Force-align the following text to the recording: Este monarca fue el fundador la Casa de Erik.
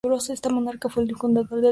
Este 0.31 0.49
monarca 0.49 0.89
fue 0.89 1.03
el 1.03 1.15
fundador 1.15 1.29
la 1.45 1.49
Casa 1.49 1.55
de 1.61 1.67
Erik. 1.67 1.69